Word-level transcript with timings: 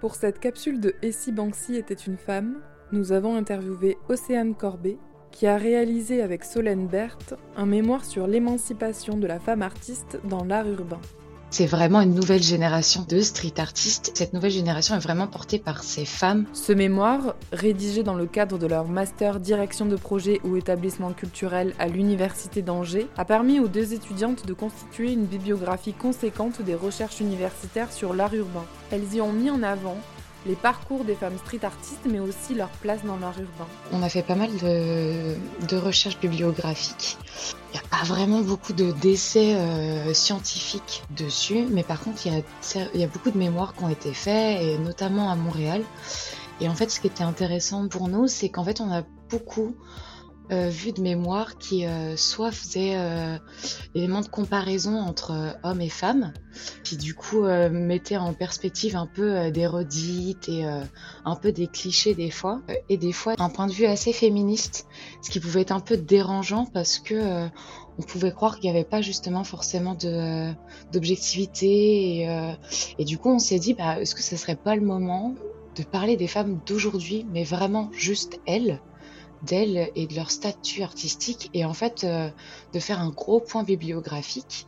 Pour 0.00 0.14
cette 0.14 0.40
capsule 0.40 0.80
de 0.80 0.94
Et 1.02 1.10
si 1.10 1.32
Banksy 1.32 1.76
était 1.76 1.94
une 1.94 2.18
femme, 2.18 2.60
nous 2.92 3.12
avons 3.12 3.34
interviewé 3.34 3.96
Océane 4.08 4.54
Corbet, 4.54 4.98
qui 5.30 5.46
a 5.46 5.56
réalisé 5.56 6.22
avec 6.22 6.44
Solène 6.44 6.86
Berthe 6.86 7.34
un 7.56 7.66
mémoire 7.66 8.04
sur 8.04 8.26
l'émancipation 8.26 9.16
de 9.16 9.26
la 9.26 9.40
femme 9.40 9.62
artiste 9.62 10.18
dans 10.24 10.44
l'art 10.44 10.68
urbain. 10.68 11.00
C'est 11.50 11.66
vraiment 11.66 12.00
une 12.00 12.14
nouvelle 12.14 12.42
génération 12.42 13.06
de 13.08 13.20
street 13.20 13.54
artistes. 13.58 14.12
Cette 14.14 14.32
nouvelle 14.32 14.50
génération 14.50 14.96
est 14.96 15.00
vraiment 15.00 15.26
portée 15.26 15.58
par 15.58 15.82
ces 15.82 16.04
femmes. 16.04 16.44
Ce 16.52 16.72
mémoire, 16.72 17.34
rédigé 17.52 18.02
dans 18.02 18.14
le 18.14 18.26
cadre 18.26 18.58
de 18.58 18.66
leur 18.66 18.88
master 18.88 19.40
direction 19.40 19.86
de 19.86 19.96
projet 19.96 20.40
ou 20.44 20.56
établissement 20.56 21.12
culturel 21.12 21.72
à 21.78 21.86
l'Université 21.86 22.62
d'Angers, 22.62 23.08
a 23.16 23.24
permis 23.24 23.60
aux 23.60 23.68
deux 23.68 23.94
étudiantes 23.94 24.46
de 24.46 24.52
constituer 24.52 25.12
une 25.12 25.24
bibliographie 25.24 25.92
conséquente 25.92 26.62
des 26.62 26.74
recherches 26.74 27.20
universitaires 27.20 27.92
sur 27.92 28.12
l'art 28.12 28.34
urbain. 28.34 28.64
Elles 28.90 29.14
y 29.14 29.20
ont 29.20 29.32
mis 29.32 29.50
en 29.50 29.62
avant 29.62 29.96
les 30.44 30.54
parcours 30.54 31.04
des 31.04 31.14
femmes 31.14 31.36
street 31.38 31.64
artistes, 31.64 32.06
mais 32.08 32.20
aussi 32.20 32.54
leur 32.54 32.68
place 32.68 33.02
dans 33.04 33.16
l'art 33.16 33.38
urbain. 33.38 33.66
On 33.92 34.02
a 34.02 34.08
fait 34.08 34.22
pas 34.22 34.34
mal 34.34 34.50
de, 34.56 35.76
recherches 35.76 36.18
bibliographiques. 36.18 37.16
Il 37.72 37.80
n'y 37.80 37.84
a 37.84 37.88
pas 37.88 38.04
vraiment 38.04 38.40
beaucoup 38.40 38.72
de 38.72 38.92
décès 38.92 39.54
euh, 39.54 40.14
scientifiques 40.14 41.02
dessus, 41.16 41.66
mais 41.70 41.82
par 41.82 42.00
contre, 42.00 42.26
il 42.26 42.32
y, 42.32 42.98
y 42.98 43.04
a 43.04 43.08
beaucoup 43.08 43.30
de 43.30 43.38
mémoires 43.38 43.74
qui 43.74 43.84
ont 43.84 43.88
été 43.88 44.12
faits, 44.12 44.62
et 44.62 44.78
notamment 44.78 45.30
à 45.30 45.36
Montréal. 45.36 45.82
Et 46.60 46.68
en 46.68 46.74
fait, 46.74 46.90
ce 46.90 47.00
qui 47.00 47.06
était 47.06 47.24
intéressant 47.24 47.88
pour 47.88 48.08
nous, 48.08 48.28
c'est 48.28 48.48
qu'en 48.48 48.64
fait, 48.64 48.80
on 48.80 48.90
a 48.90 49.02
beaucoup 49.28 49.74
euh, 50.52 50.68
vu 50.68 50.92
de 50.92 51.00
mémoire 51.00 51.58
qui 51.58 51.86
euh, 51.86 52.16
soit 52.16 52.52
faisait 52.52 52.94
euh, 52.96 53.36
élément 53.94 54.20
de 54.20 54.28
comparaison 54.28 55.00
entre 55.00 55.32
euh, 55.32 55.50
hommes 55.64 55.80
et 55.80 55.88
femmes, 55.88 56.32
qui 56.84 56.96
du 56.96 57.14
coup 57.14 57.42
mettait 57.42 58.16
en 58.16 58.32
perspective 58.32 58.96
un 58.96 59.06
peu 59.06 59.50
des 59.50 59.66
redites 59.66 60.48
et 60.48 60.64
un 60.64 61.36
peu 61.36 61.52
des 61.52 61.66
clichés 61.66 62.14
des 62.14 62.30
fois, 62.30 62.62
et 62.88 62.96
des 62.96 63.12
fois 63.12 63.34
un 63.38 63.50
point 63.50 63.66
de 63.66 63.72
vue 63.72 63.84
assez 63.84 64.14
féministe, 64.14 64.86
ce 65.20 65.30
qui 65.30 65.38
pouvait 65.38 65.60
être 65.60 65.72
un 65.72 65.80
peu 65.80 65.98
dérangeant 65.98 66.64
parce 66.64 66.98
que 66.98 67.46
on 67.98 68.02
pouvait 68.02 68.32
croire 68.32 68.58
qu'il 68.58 68.70
n'y 68.70 68.76
avait 68.76 68.88
pas 68.88 69.02
justement 69.02 69.44
forcément 69.44 69.94
de 69.94 70.50
d'objectivité 70.92 72.22
et, 72.22 72.54
et, 72.98 73.04
du 73.04 73.18
coup 73.18 73.28
on 73.28 73.38
s'est 73.38 73.58
dit 73.58 73.74
bah, 73.74 74.00
est-ce 74.00 74.14
que 74.14 74.22
ce 74.22 74.36
serait 74.36 74.56
pas 74.56 74.76
le 74.76 74.82
moment 74.82 75.34
de 75.76 75.82
parler 75.82 76.16
des 76.16 76.28
femmes 76.28 76.58
d'aujourd'hui 76.64 77.26
mais 77.30 77.44
vraiment 77.44 77.90
juste 77.92 78.40
elles 78.46 78.80
d'elles 79.42 79.90
et 79.94 80.06
de 80.06 80.14
leur 80.14 80.30
statut 80.30 80.82
artistique 80.82 81.50
et 81.54 81.64
en 81.64 81.74
fait 81.74 82.04
euh, 82.04 82.28
de 82.72 82.80
faire 82.80 83.00
un 83.00 83.10
gros 83.10 83.40
point 83.40 83.62
bibliographique 83.62 84.66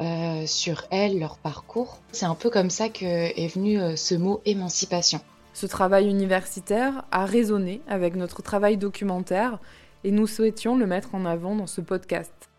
euh, 0.00 0.46
sur 0.46 0.84
elles, 0.90 1.18
leur 1.18 1.38
parcours. 1.38 2.00
C'est 2.12 2.26
un 2.26 2.34
peu 2.34 2.50
comme 2.50 2.70
ça 2.70 2.88
que 2.88 3.04
est 3.04 3.54
venu 3.54 3.80
euh, 3.80 3.96
ce 3.96 4.14
mot 4.14 4.40
émancipation. 4.44 5.20
Ce 5.52 5.66
travail 5.66 6.08
universitaire 6.08 7.04
a 7.12 7.24
résonné 7.24 7.80
avec 7.86 8.16
notre 8.16 8.42
travail 8.42 8.76
documentaire 8.76 9.60
et 10.02 10.10
nous 10.10 10.26
souhaitions 10.26 10.76
le 10.76 10.86
mettre 10.86 11.14
en 11.14 11.24
avant 11.24 11.54
dans 11.54 11.68
ce 11.68 11.80
podcast 11.80 12.50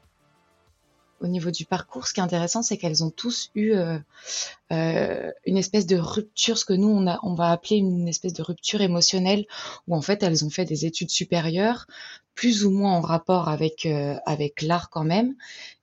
au 1.26 1.28
niveau 1.28 1.52
du 1.52 1.66
parcours, 1.66 2.08
ce 2.08 2.14
qui 2.14 2.20
est 2.20 2.24
intéressant, 2.24 2.62
c'est 2.62 2.78
qu'elles 2.78 3.04
ont 3.04 3.10
tous 3.10 3.52
eu 3.56 3.74
euh, 3.74 3.98
euh, 4.72 5.32
une 5.46 5.58
espèce 5.58 5.86
de 5.86 5.98
rupture, 5.98 6.58
ce 6.58 6.66
que 6.66 6.74
nous 6.74 6.88
on, 6.88 7.36
va 7.36 7.52
appeler 7.52 7.78
une 7.78 8.08
espèce 8.08 8.34
de 8.34 8.44
rupture 8.44 8.82
émotionnelle, 8.82 9.46
où 9.88 9.96
en 9.96 10.02
fait 10.02 10.24
elles 10.24 10.46
ont 10.46 10.50
fait 10.50 10.66
des 10.66 10.86
études 10.86 11.10
supérieures, 11.10 11.88
plus 12.36 12.66
ou 12.66 12.72
moins 12.72 12.94
en 12.94 13.02
rapport 13.02 13.50
avec 13.50 13.86
euh, 13.86 14.16
avec 14.26 14.62
l'art 14.62 14.90
quand 14.90 15.04
même, 15.04 15.36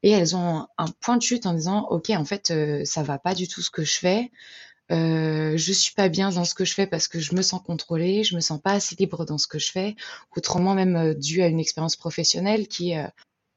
et 0.03 0.11
elles 0.11 0.37
ont 0.37 0.67
un, 0.79 0.87
point 1.01 1.17
de 1.17 1.23
chute 1.23 1.47
en 1.47 1.55
disant 1.55 1.87
ok 1.91 2.11
en 2.11 2.25
fait 2.25 2.53
ça 2.85 3.03
va 3.03 3.19
pas 3.19 3.35
du 3.35 3.49
tout 3.49 3.61
ce 3.63 3.71
que 3.71 3.85
je 3.85 3.99
fais. 3.99 4.31
Euh, 4.91 5.57
je 5.57 5.73
suis 5.73 5.95
pas 5.95 6.09
bien 6.09 6.31
dans 6.31 6.45
ce 6.45 6.55
que 6.55 6.65
je 6.65 6.75
fais 6.75 6.87
parce 6.87 7.09
que 7.09 7.19
je 7.19 7.35
me 7.35 7.43
sens 7.43 7.63
contrôlée, 7.63 8.25
je 8.25 8.35
me 8.35 8.41
sens 8.41 8.61
pas 8.61 8.73
assez 8.73 8.95
libre 8.97 9.25
dans 9.25 9.39
ce 9.39 9.47
que 9.47 9.59
je 9.59 9.71
fais, 9.71 9.97
autrement 10.37 10.75
même 10.75 11.15
dû 11.15 11.43
à 11.43 11.47
une 11.47 11.61
expérience 11.61 11.97
professionnelle 11.97 12.69
qui 12.69 12.95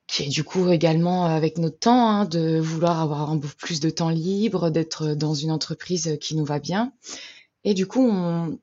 qui 0.08 0.24
est 0.24 0.30
du 0.30 0.44
coup 0.44 0.70
également 0.70 1.26
avec 1.26 1.58
notre 1.58 1.80
temps, 1.80 2.10
hein, 2.10 2.26
de 2.26 2.60
vouloir 2.60 3.02
avoir 3.02 3.32
un 3.32 3.38
peu 3.38 3.48
plus 3.48 3.80
de 3.80 3.90
temps 3.90 4.10
libre, 4.10 4.70
d'être 4.70 5.16
dans 5.16 5.34
une 5.34 5.52
entreprise 5.52 6.18
qui 6.22 6.36
nous 6.36 6.46
va 6.46 6.60
bien. 6.60 6.94
Et 7.64 7.74
du 7.74 7.88
coup, 7.88 8.08
on, 8.08 8.60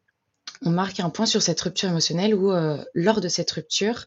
marque 0.64 1.00
un 1.00 1.10
point 1.10 1.26
sur 1.26 1.42
cette 1.42 1.60
rupture 1.60 1.88
émotionnelle 1.88 2.34
où, 2.34 2.52
euh, 2.52 2.82
lors 2.94 3.20
de 3.20 3.28
cette 3.28 3.50
rupture, 3.50 4.04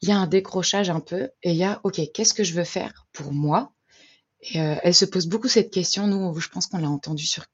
il 0.00 0.08
y 0.08 0.12
a 0.12 0.18
un 0.18 0.26
décrochage 0.26 0.90
un 0.90 0.98
peu 0.98 1.30
et 1.44 1.52
il 1.52 1.56
y 1.56 1.62
a, 1.62 1.80
OK, 1.84 2.00
qu'est-ce 2.12 2.34
que 2.34 2.42
je 2.42 2.54
veux 2.54 2.64
faire 2.64 3.06
pour 3.12 3.32
moi? 3.32 3.72
Et 4.40 4.60
euh, 4.60 4.74
elle 4.82 4.94
se 4.94 5.04
pose 5.04 5.28
beaucoup 5.28 5.46
cette 5.46 5.70
question. 5.70 6.08
Nous, 6.08 6.40
je 6.40 6.48
pense 6.48 6.66
qu'on 6.66 6.78
l'a 6.78 6.90
entendu 6.90 7.24
sur, 7.24 7.44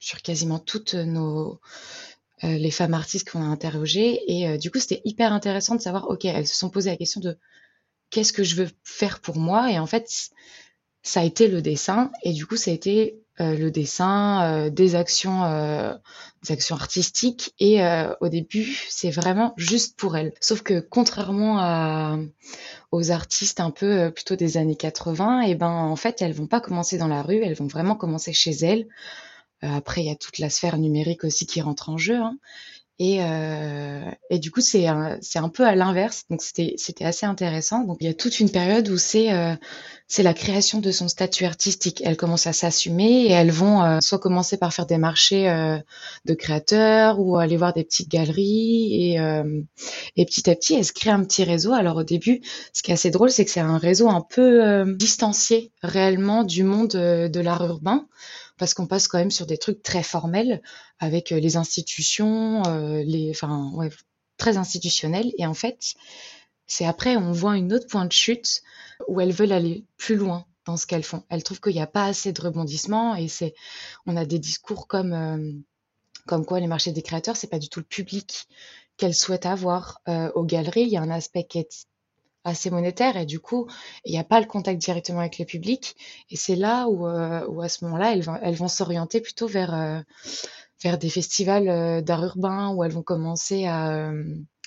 sur 0.00 0.20
quasiment 0.22 0.58
toutes 0.58 0.94
nos 0.94 1.60
euh, 2.42 2.58
les 2.58 2.72
femmes 2.72 2.94
artistes 2.94 3.30
qu'on 3.30 3.42
a 3.42 3.46
interrogées. 3.46 4.20
Et 4.26 4.58
du 4.58 4.72
coup, 4.72 4.80
c'était 4.80 5.02
hyper 5.04 5.32
intéressant 5.32 5.76
de 5.76 5.80
savoir, 5.80 6.10
OK, 6.10 6.24
elles 6.24 6.48
se 6.48 6.56
sont 6.56 6.70
posées 6.70 6.90
la 6.90 6.96
question 6.96 7.20
de 7.20 7.38
qu'est-ce 8.14 8.32
que 8.32 8.44
je 8.44 8.54
veux 8.54 8.68
faire 8.84 9.18
pour 9.18 9.36
moi 9.38 9.72
Et 9.72 9.78
en 9.80 9.86
fait, 9.86 10.30
ça 11.02 11.20
a 11.20 11.24
été 11.24 11.48
le 11.48 11.60
dessin. 11.62 12.12
Et 12.22 12.32
du 12.32 12.46
coup, 12.46 12.56
ça 12.56 12.70
a 12.70 12.74
été 12.74 13.18
euh, 13.40 13.56
le 13.56 13.72
dessin, 13.72 14.44
euh, 14.44 14.70
des 14.70 14.94
actions, 14.94 15.42
euh, 15.42 15.92
des 16.44 16.52
actions 16.52 16.76
artistiques. 16.76 17.52
Et 17.58 17.80
au 18.20 18.28
début, 18.28 18.72
c'est 18.88 19.10
vraiment 19.10 19.52
juste 19.56 19.98
pour 19.98 20.16
elle. 20.16 20.32
Sauf 20.40 20.62
que 20.62 20.78
contrairement 20.78 22.16
aux 22.92 23.10
artistes 23.10 23.58
un 23.58 23.72
peu 23.72 24.12
plutôt 24.12 24.36
des 24.36 24.58
années 24.58 24.76
80, 24.76 25.40
et 25.42 25.56
ben 25.56 25.68
en 25.68 25.96
fait, 25.96 26.22
elles 26.22 26.34
vont 26.34 26.46
pas 26.46 26.60
commencer 26.60 26.98
dans 26.98 27.08
la 27.08 27.22
rue. 27.22 27.42
Elles 27.42 27.56
vont 27.56 27.66
vraiment 27.66 27.96
commencer 27.96 28.32
chez 28.32 28.52
elles. 28.52 28.86
après, 29.60 30.02
il 30.02 30.06
y 30.06 30.12
a 30.12 30.16
toute 30.16 30.38
la 30.38 30.50
sphère 30.50 30.78
numérique 30.78 31.24
aussi 31.24 31.46
qui 31.46 31.60
rentre 31.60 31.88
en 31.88 31.98
jeu. 31.98 32.16
Hein. 32.16 32.38
Et, 33.00 33.18
euh, 33.22 34.08
et 34.30 34.38
du 34.38 34.52
coup, 34.52 34.60
c'est 34.60 34.86
un, 34.86 35.18
un 35.34 35.48
peu 35.48 35.66
à 35.66 35.74
l'inverse. 35.74 36.24
Donc, 36.30 36.42
c'était, 36.42 36.74
c'était 36.76 37.04
assez 37.04 37.26
intéressant. 37.26 37.82
Donc, 37.82 37.96
il 38.00 38.06
y 38.06 38.10
a 38.10 38.14
toute 38.14 38.38
une 38.38 38.50
période 38.50 38.88
où 38.88 38.98
c'est, 38.98 39.32
euh, 39.32 39.54
la 40.18 40.34
création 40.34 40.78
de 40.78 40.92
son 40.92 41.08
statut 41.08 41.44
artistique. 41.44 42.00
Elles 42.04 42.16
commencent 42.16 42.46
à 42.46 42.52
s'assumer 42.52 43.24
et 43.24 43.30
elles 43.32 43.50
vont 43.50 43.82
euh, 43.82 43.98
soit 44.00 44.20
commencer 44.20 44.56
par 44.56 44.72
faire 44.72 44.86
des 44.86 44.98
marchés 44.98 45.50
euh, 45.50 45.76
de 46.24 46.34
créateurs 46.34 47.18
ou 47.18 47.36
aller 47.36 47.56
voir 47.56 47.72
des 47.72 47.82
petites 47.82 48.08
galeries. 48.08 49.12
Et, 49.12 49.18
euh, 49.18 49.60
et 50.14 50.24
petit 50.24 50.48
à 50.48 50.54
petit, 50.54 50.74
elles 50.74 50.84
se 50.84 50.92
créent 50.92 51.10
un 51.10 51.24
petit 51.24 51.42
réseau. 51.42 51.72
Alors, 51.72 51.96
au 51.96 52.04
début, 52.04 52.42
ce 52.72 52.84
qui 52.84 52.92
est 52.92 52.94
assez 52.94 53.10
drôle, 53.10 53.30
c'est 53.30 53.44
que 53.44 53.50
c'est 53.50 53.58
un 53.58 53.78
réseau 53.78 54.08
un 54.08 54.20
peu 54.20 54.84
distancié 54.94 55.72
réellement 55.82 56.44
du 56.44 56.62
monde 56.62 56.90
de 56.92 57.40
l'art 57.40 57.64
urbain 57.66 58.06
parce 58.58 58.74
qu'on 58.74 58.86
passe 58.86 59.08
quand 59.08 59.18
même 59.18 59.30
sur 59.30 59.46
des 59.46 59.58
trucs 59.58 59.82
très 59.82 60.02
formels 60.02 60.62
avec 60.98 61.32
euh, 61.32 61.40
les 61.40 61.56
institutions, 61.56 62.62
euh, 62.66 63.02
les, 63.02 63.30
enfin, 63.30 63.70
ouais, 63.74 63.90
très 64.36 64.56
institutionnels. 64.56 65.32
Et 65.38 65.46
en 65.46 65.54
fait, 65.54 65.94
c'est 66.66 66.86
après, 66.86 67.16
on 67.16 67.32
voit 67.32 67.56
une 67.56 67.72
autre 67.72 67.86
point 67.86 68.06
de 68.06 68.12
chute 68.12 68.62
où 69.08 69.20
elles 69.20 69.32
veulent 69.32 69.52
aller 69.52 69.84
plus 69.96 70.16
loin 70.16 70.46
dans 70.64 70.76
ce 70.76 70.86
qu'elles 70.86 71.04
font. 71.04 71.24
Elles 71.28 71.42
trouvent 71.42 71.60
qu'il 71.60 71.74
n'y 71.74 71.80
a 71.80 71.86
pas 71.86 72.06
assez 72.06 72.32
de 72.32 72.40
rebondissement 72.40 73.14
et 73.16 73.28
c'est, 73.28 73.54
on 74.06 74.16
a 74.16 74.24
des 74.24 74.38
discours 74.38 74.86
comme, 74.86 75.12
euh, 75.12 75.52
comme 76.26 76.46
quoi 76.46 76.60
les 76.60 76.66
marchés 76.66 76.92
des 76.92 77.02
créateurs, 77.02 77.36
c'est 77.36 77.50
pas 77.50 77.58
du 77.58 77.68
tout 77.68 77.80
le 77.80 77.86
public 77.86 78.46
qu'elles 78.96 79.14
souhaitent 79.14 79.46
avoir. 79.46 80.00
Euh, 80.08 80.30
aux 80.34 80.44
galeries, 80.44 80.82
il 80.82 80.88
y 80.88 80.96
a 80.96 81.02
un 81.02 81.10
aspect 81.10 81.44
qui 81.44 81.58
est 81.58 81.86
assez 82.44 82.70
monétaire 82.70 83.16
et 83.16 83.26
du 83.26 83.40
coup, 83.40 83.66
il 84.04 84.12
n'y 84.12 84.18
a 84.18 84.24
pas 84.24 84.38
le 84.38 84.46
contact 84.46 84.80
directement 84.80 85.20
avec 85.20 85.38
le 85.38 85.46
public. 85.46 85.96
Et 86.30 86.36
c'est 86.36 86.56
là 86.56 86.88
où, 86.88 87.06
euh, 87.06 87.46
où 87.48 87.62
à 87.62 87.68
ce 87.68 87.84
moment-là, 87.86 88.12
elles 88.12 88.22
vont, 88.22 88.36
elles 88.42 88.54
vont 88.54 88.68
s'orienter 88.68 89.20
plutôt 89.20 89.46
vers, 89.46 89.74
euh, 89.74 90.00
vers 90.82 90.98
des 90.98 91.08
festivals 91.08 91.68
euh, 91.68 92.00
d'art 92.02 92.22
urbain 92.22 92.72
où 92.74 92.84
elles 92.84 92.92
vont 92.92 93.02
commencer 93.02 93.66
à, 93.66 94.12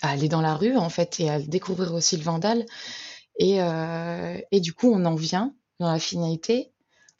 aller 0.01 0.29
dans 0.29 0.41
la 0.41 0.55
rue 0.55 0.77
en 0.77 0.89
fait 0.89 1.19
et 1.19 1.29
à 1.29 1.39
découvrir 1.39 1.93
aussi 1.93 2.17
le 2.17 2.23
vandal. 2.23 2.66
Et, 3.39 3.59
et 4.51 4.59
du 4.59 4.73
coup, 4.73 4.91
on 4.91 5.05
en 5.05 5.13
vient 5.13 5.53
dans 5.79 5.91
la 5.91 5.99
finalité 5.99 6.71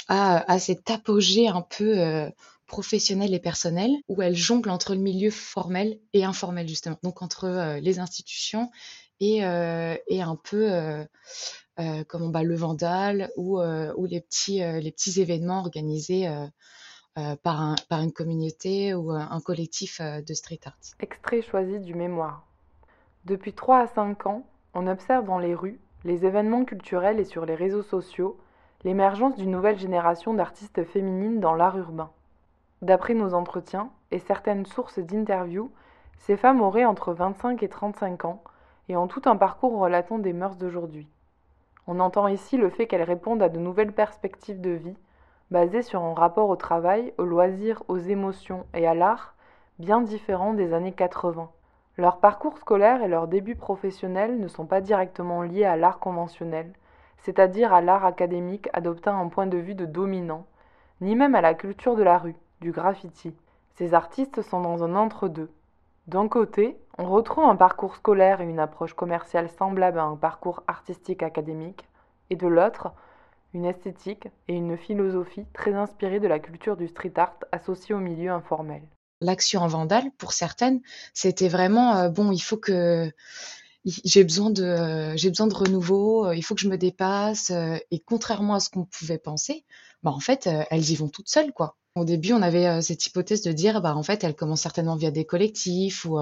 à, 0.08 0.52
à 0.52 0.58
cet 0.58 0.90
apogée 0.90 1.48
un 1.48 1.62
peu 1.62 2.30
professionnel 2.66 3.34
et 3.36 3.40
personnel 3.40 3.92
où 4.08 4.22
elles 4.22 4.36
jonglent 4.36 4.72
entre 4.72 4.94
le 4.94 5.02
milieu 5.02 5.30
formel 5.30 6.00
et 6.14 6.24
informel 6.24 6.68
justement, 6.68 6.98
donc 7.04 7.22
entre 7.22 7.78
les 7.80 8.00
institutions 8.00 8.70
et, 9.20 9.46
euh, 9.46 9.96
et 10.08 10.22
un 10.22 10.36
peu 10.36 10.72
euh, 10.72 11.04
euh, 11.80 12.04
comme 12.06 12.32
bah, 12.32 12.44
le 12.44 12.56
Vandal 12.56 13.32
ou, 13.38 13.60
ou 13.60 14.06
les, 14.06 14.22
petits, 14.22 14.60
les 14.60 14.92
petits 14.92 15.22
événements 15.22 15.60
organisés 15.60 16.28
par, 17.44 17.62
un, 17.62 17.76
par 17.90 18.02
une 18.02 18.12
communauté 18.12 18.94
ou 18.94 19.12
un 19.12 19.42
collectif 19.42 20.02
de 20.02 20.34
street 20.34 20.60
art. 20.66 20.78
Extrait 21.00 21.42
choisi 21.42 21.80
du 21.80 21.94
mémoire. 21.94 22.46
Depuis 23.26 23.54
3 23.54 23.80
à 23.80 23.88
5 23.88 24.26
ans, 24.28 24.46
on 24.74 24.88
observe 24.88 25.26
dans 25.26 25.40
les 25.40 25.54
rues, 25.54 25.80
les 26.06 26.26
événements 26.26 26.64
culturels 26.64 27.20
et 27.20 27.26
sur 27.26 27.46
les 27.46 27.56
réseaux 27.56 27.84
sociaux 27.84 28.38
l'émergence 28.84 29.36
d'une 29.36 29.52
nouvelle 29.52 29.80
génération 29.80 30.34
d'artistes 30.34 30.84
féminines 30.84 31.40
dans 31.40 31.56
l'art 31.56 31.78
urbain. 31.78 32.12
D'après 32.82 33.16
nos 33.16 33.34
entretiens 33.34 33.90
et 34.12 34.20
certaines 34.20 34.66
sources 34.66 35.00
d'interviews, 35.00 35.72
ces 36.20 36.38
femmes 36.38 36.62
auraient 36.62 36.86
entre 36.86 37.14
25 37.14 37.64
et 37.64 37.70
35 37.70 38.26
ans 38.26 38.44
et 38.90 38.98
ont 38.98 39.08
tout 39.08 39.22
un 39.26 39.36
parcours 39.36 39.78
relatant 39.78 40.20
des 40.20 40.34
mœurs 40.34 40.58
d'aujourd'hui. 40.58 41.08
On 41.88 42.00
entend 42.00 42.28
ici 42.28 42.58
le 42.58 42.70
fait 42.70 42.88
qu'elles 42.88 43.04
répondent 43.04 43.42
à 43.42 43.50
de 43.50 43.60
nouvelles 43.60 43.94
perspectives 43.94 44.62
de 44.62 44.72
vie, 44.72 44.98
basées 45.52 45.82
sur 45.82 46.04
un 46.04 46.14
rapport 46.14 46.50
au 46.50 46.56
travail, 46.56 47.14
aux 47.18 47.26
loisirs, 47.26 47.84
aux 47.88 47.98
émotions 47.98 48.66
et 48.74 48.88
à 48.88 48.94
l'art 48.94 49.36
bien 49.80 50.02
différents 50.02 50.54
des 50.54 50.74
années 50.74 50.92
80. 50.92 51.50
Leur 51.98 52.20
parcours 52.20 52.58
scolaire 52.58 53.02
et 53.04 53.08
leur 53.08 53.28
début 53.28 53.56
professionnel 53.56 54.40
ne 54.40 54.48
sont 54.48 54.66
pas 54.66 54.82
directement 54.82 55.42
liés 55.44 55.66
à 55.66 55.78
l'art 55.78 56.00
conventionnel, 56.00 56.74
c'est-à-dire 57.20 57.74
à, 57.74 57.82
l'art 57.82 58.06
académique 58.06 58.70
adoptant 58.74 59.20
un 59.20 59.28
point 59.30 59.48
de 59.48 59.58
vue 59.58 59.76
de 59.76 59.86
dominant, 59.86 60.46
ni 61.02 61.16
même 61.16 61.36
à 61.36 61.42
la 61.42 61.54
culture 61.54 61.96
de 61.96 62.04
la 62.04 62.18
rue, 62.18 62.36
du 62.62 62.72
graffiti. 62.72 63.36
Ces 63.76 63.94
artistes 63.94 64.42
sont 64.42 64.62
dans 64.62 64.84
un 64.84 64.96
entre-deux. 64.96 65.52
D'un 66.08 66.28
côté, 66.28 66.78
on 66.98 67.10
retrouve 67.10 67.46
un 67.46 67.56
parcours 67.56 67.96
scolaire 67.96 68.42
et 68.42 68.46
une 68.46 68.60
approche 68.60 68.94
commerciale 68.94 69.50
semblable 69.58 70.00
à 70.00 70.04
un 70.04 70.16
parcours 70.16 70.64
artistique 70.68 71.22
académique, 71.22 71.86
et 72.30 72.36
de 72.36 72.48
l'autre, 72.48 72.92
une 73.54 73.66
esthétique 73.66 74.28
et 74.48 74.54
une 74.54 74.78
philosophie 74.78 75.46
très 75.54 75.74
inspirées 75.74 76.20
de 76.20 76.28
la 76.28 76.40
culture 76.40 76.76
du 76.76 76.88
street 76.88 77.14
art 77.16 77.38
associée 77.52 77.96
au 77.96 78.00
milieu 78.00 78.32
informel. 78.32 78.82
L'action 79.22 79.62
en 79.62 79.68
vandale, 79.68 80.12
pour 80.18 80.34
certaines, 80.34 80.82
c'était 81.14 81.48
vraiment 81.48 81.96
euh, 81.96 82.10
bon, 82.10 82.32
il 82.32 82.40
faut 82.40 82.58
que 82.58 83.12
j'ai 83.86 84.24
besoin 84.24 84.50
de 84.50 85.14
besoin 85.30 85.48
de 85.48 85.54
renouveau, 85.54 86.28
euh, 86.28 86.36
il 86.36 86.44
faut 86.44 86.56
que 86.56 86.62
je 86.62 86.68
me 86.68 86.78
dépasse 86.78 87.52
euh, 87.52 87.78
et 87.90 88.00
contrairement 88.00 88.56
à 88.56 88.60
ce 88.60 88.70
qu'on 88.70 88.86
pouvait 88.86 89.18
penser, 89.18 89.64
bah 90.04 90.12
en 90.12 90.20
fait, 90.20 90.48
elles 90.70 90.92
y 90.92 90.96
vont 90.96 91.10
toutes 91.10 91.30
seules 91.30 91.54
quoi. 91.54 91.78
Au 91.98 92.06
début, 92.06 92.34
on 92.34 92.42
avait 92.42 92.82
cette 92.82 93.06
hypothèse 93.06 93.42
de 93.42 93.52
dire, 93.52 93.82
bah 93.82 93.96
en 93.96 94.04
fait, 94.04 94.24
elles 94.24 94.36
commencent 94.36 94.62
certainement 94.62 94.96
via 94.96 95.12
des 95.12 95.26
collectifs 95.26 96.06
ou, 96.06 96.18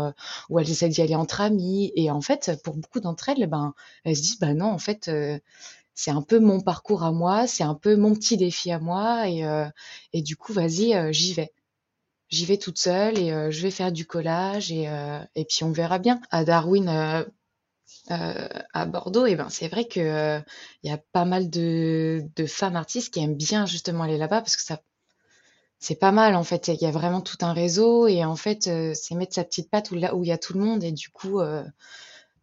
ou 0.49 0.59
elles 0.59 0.69
essaient 0.69 0.89
d'y 0.89 1.01
aller 1.01 1.15
entre 1.15 1.41
amis. 1.41 1.91
Et 1.95 2.11
en 2.11 2.21
fait, 2.21 2.51
pour 2.63 2.75
beaucoup 2.75 2.99
d'entre 2.99 3.29
elles, 3.29 3.47
ben, 3.47 3.73
elles 4.03 4.15
se 4.15 4.21
disent, 4.21 4.39
bah 4.39 4.53
non, 4.53 4.67
en 4.67 4.79
fait, 4.79 5.09
c'est 5.93 6.11
un 6.11 6.21
peu 6.21 6.39
mon 6.39 6.61
parcours 6.61 7.03
à 7.03 7.11
moi, 7.11 7.47
c'est 7.47 7.63
un 7.63 7.73
peu 7.75 7.95
mon 7.95 8.13
petit 8.13 8.37
défi 8.37 8.71
à 8.71 8.79
moi, 8.79 9.27
et, 9.29 9.45
euh, 9.45 9.65
et 10.13 10.21
du 10.21 10.35
coup, 10.35 10.53
vas-y, 10.53 10.93
euh, 10.95 11.11
j'y 11.11 11.33
vais. 11.33 11.53
J'y 12.29 12.45
vais 12.45 12.57
toute 12.57 12.79
seule 12.79 13.19
et 13.19 13.31
euh, 13.33 13.51
je 13.51 13.61
vais 13.61 13.71
faire 13.71 13.91
du 13.91 14.05
collage 14.07 14.71
et, 14.71 14.85
et 15.35 15.45
puis 15.45 15.63
on 15.63 15.71
verra 15.71 15.99
bien. 15.99 16.21
À 16.31 16.45
Darwin, 16.45 17.25
à 18.09 18.85
Bordeaux, 18.85 19.25
et 19.25 19.35
ben 19.35 19.49
c'est 19.49 19.67
vrai 19.67 19.85
que 19.87 20.39
il 20.83 20.89
y 20.89 20.93
a 20.93 20.97
pas 21.11 21.25
mal 21.25 21.49
de, 21.49 22.23
de 22.35 22.45
femmes 22.45 22.75
artistes 22.75 23.13
qui 23.13 23.19
aiment 23.21 23.35
bien 23.35 23.65
justement 23.65 24.03
aller 24.03 24.17
là-bas 24.17 24.41
parce 24.41 24.55
que 24.55 24.63
ça 24.63 24.81
c'est 25.79 25.99
pas 25.99 26.11
mal 26.11 26.35
en 26.35 26.43
fait. 26.43 26.67
Il 26.69 26.81
y 26.81 26.85
a 26.85 26.91
vraiment 26.91 27.21
tout 27.21 27.37
un 27.41 27.53
réseau 27.53 28.07
et 28.07 28.23
en 28.25 28.35
fait 28.35 28.63
c'est 28.93 29.15
mettre 29.15 29.35
sa 29.35 29.43
petite 29.43 29.69
patte 29.69 29.91
où 29.91 29.95
là 29.95 30.15
où 30.15 30.23
il 30.23 30.27
y 30.27 30.31
a 30.31 30.37
tout 30.37 30.53
le 30.53 30.63
monde 30.63 30.83
et 30.83 30.91
du 30.91 31.09
coup 31.09 31.39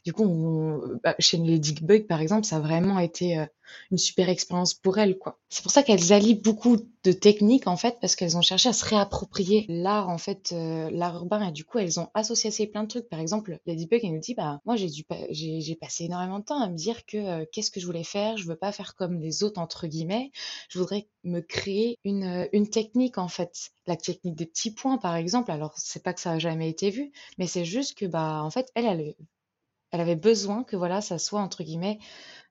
du 0.05 0.13
coup, 0.13 0.25
on, 0.25 0.99
bah, 1.05 1.15
chez 1.19 1.37
les 1.37 1.61
Bug, 1.81 2.07
par 2.07 2.21
exemple, 2.21 2.45
ça 2.45 2.57
a 2.57 2.61
vraiment 2.61 2.99
été 2.99 3.39
euh, 3.39 3.47
une 3.93 3.99
super 3.99 4.29
expérience 4.29 4.75
pour 4.75 4.99
elles, 4.99 5.17
quoi. 5.17 5.39
C'est 5.49 5.63
pour 5.63 5.71
ça 5.71 5.85
qu'elles 5.85 6.13
allient 6.13 6.35
beaucoup 6.35 6.77
de 7.05 7.13
techniques, 7.13 7.69
en 7.69 7.77
fait, 7.77 7.99
parce 8.01 8.17
qu'elles 8.17 8.37
ont 8.37 8.43
cherché 8.43 8.69
à 8.69 8.73
se 8.73 8.85
réapproprier 8.85 9.65
l'art, 9.69 10.09
en 10.09 10.19
fait, 10.19 10.51
euh, 10.53 10.91
l'art 10.91 11.15
urbain, 11.15 11.49
et 11.49 11.53
du 11.53 11.65
coup, 11.65 11.79
elles 11.79 12.01
ont 12.01 12.09
associé 12.15 12.49
assez 12.49 12.67
plein 12.67 12.83
de 12.83 12.89
trucs. 12.89 13.09
Par 13.09 13.21
exemple, 13.21 13.61
Ladybug, 13.65 14.01
elle 14.03 14.15
nous 14.15 14.19
dit, 14.21 14.35
bah, 14.35 14.61
moi, 14.65 14.75
j'ai 14.75 14.89
dû, 14.89 15.05
j'ai 15.31 15.77
passé 15.77 16.05
énormément 16.05 16.41
de 16.41 16.45
temps 16.45 16.61
à 16.61 16.69
me 16.69 16.77
dire 16.77 17.07
que 17.07 17.17
euh, 17.19 17.45
qu'est-ce 17.53 17.71
que 17.71 17.79
je 17.79 17.87
voulais 17.87 18.05
faire, 18.05 18.37
je 18.37 18.47
veux 18.47 18.57
pas 18.57 18.73
faire 18.73 18.97
comme 18.97 19.21
les 19.21 19.45
autres, 19.45 19.61
entre 19.61 19.87
guillemets, 19.87 20.33
je 20.69 20.79
voudrais 20.81 21.09
me 21.23 21.41
créer 21.41 21.99
une, 22.05 22.49
une 22.53 22.69
technique, 22.69 23.19
en 23.19 23.29
fait. 23.29 23.71
La 23.87 23.97
technique 23.97 24.35
des 24.37 24.47
petits 24.47 24.73
points, 24.73 24.99
par 24.99 25.15
exemple, 25.15 25.51
alors, 25.53 25.75
c'est 25.77 26.03
pas 26.03 26.13
que 26.13 26.21
ça 26.21 26.33
a 26.33 26.39
jamais 26.41 26.69
été 26.69 26.91
vu, 26.91 27.13
mais 27.39 27.47
c'est 27.47 27.65
juste 27.65 27.97
que, 27.97 28.07
bah, 28.07 28.43
en 28.43 28.51
fait, 28.51 28.71
elle, 28.75 28.87
elle 28.87 29.15
elle 29.93 30.01
avait 30.01 30.17
besoin 30.17 30.65
que 30.65 30.75
voilà, 30.75 31.01
ça 31.01 31.19
soit 31.19 31.41
entre 31.41 31.63
guillemets 31.63 31.99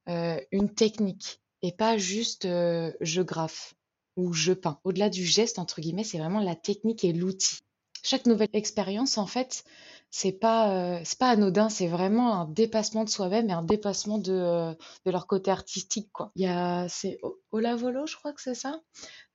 euh, 0.10 0.40
une 0.52 0.74
technique 0.74 1.42
et 1.62 1.72
pas 1.72 1.98
juste 1.98 2.46
euh, 2.46 2.92
je 3.02 3.22
graffe 3.22 3.74
ou 4.16 4.34
je 4.34 4.54
peins. 4.54 4.80
Au-delà 4.84 5.10
du 5.10 5.26
geste 5.26 5.60
entre 5.60 5.82
guillemets, 5.82 6.04
c'est 6.04 6.20
vraiment 6.20 6.40
la 6.40 6.56
technique 6.56 7.04
et 7.04 7.14
l'outil. 7.14 7.60
Chaque 8.04 8.26
nouvelle 8.26 8.50
expérience, 8.54 9.20
en 9.20 9.28
fait, 9.28 9.64
c'est 10.10 10.32
pas 10.32 10.72
euh, 10.76 11.02
c'est 11.04 11.20
pas 11.20 11.30
anodin, 11.30 11.70
c'est 11.70 11.88
vraiment 11.88 12.34
un 12.34 12.46
dépassement 12.46 13.04
de 13.04 13.10
soi-même 13.10 13.50
et 13.50 13.54
un 13.54 13.64
dépassement 13.64 14.18
de, 14.18 14.76
de 15.06 15.12
leur 15.12 15.28
côté 15.28 15.52
artistique 15.52 16.10
quoi. 16.12 16.32
Il 16.36 16.44
y 16.44 16.48
a 16.48 16.88
c'est 16.90 17.20
Olavolo, 17.52 18.06
je 18.06 18.16
crois 18.18 18.34
que 18.34 18.42
c'est 18.42 18.56
ça. 18.56 18.82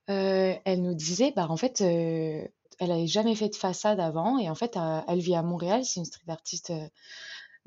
elle 0.07 0.81
nous 0.81 0.95
disait 0.95 1.33
bah 1.35 1.47
en 1.49 1.57
fait 1.57 1.81
elle 1.81 2.91
avait 2.91 3.07
jamais 3.07 3.35
fait 3.35 3.49
de 3.49 3.55
façade 3.55 3.99
avant 3.99 4.37
et 4.37 4.49
en 4.49 4.55
fait 4.55 4.77
elle 5.07 5.19
vit 5.19 5.35
à 5.35 5.43
Montréal, 5.43 5.83
c'est 5.85 5.99
une 5.99 6.05
street 6.05 6.29
artiste 6.29 6.71